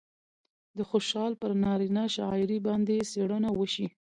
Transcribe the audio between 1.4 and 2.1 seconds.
پر نارينه